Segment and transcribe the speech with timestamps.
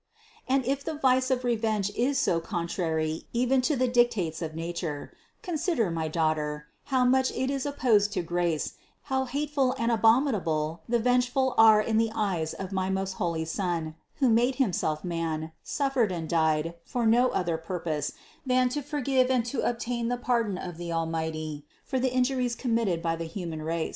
[0.47, 0.55] 710.
[0.71, 5.13] And if the vice of revenge is so contrary even to the dictates of nature,
[5.43, 8.75] consider, my daughter, how much it is opposed to grace and
[9.13, 13.45] how hateful and abomi nable the vengeful are in the eyes of my most holy
[13.45, 18.13] Son, who made Himself man, suffered and died for no other purpose
[18.43, 23.03] than to forgive and to obtain the pardon of the Almighty for the injuries committed
[23.03, 23.89] by the human race.